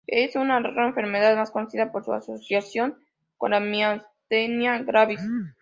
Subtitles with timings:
[0.07, 2.97] Es una rara enfermedad, más conocida por su asociación
[3.37, 5.19] con la miastenia gravis.